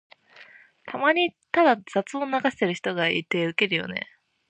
[0.87, 4.07] たまにただ雑音を流してる人がいてウケるよね。